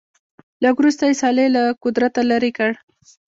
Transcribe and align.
لږ 0.63 0.75
وروسته 0.79 1.03
یې 1.09 1.15
صالح 1.21 1.47
له 1.55 1.63
قدرته 1.83 2.19
لیرې 2.29 2.51
کړ. 2.57 2.71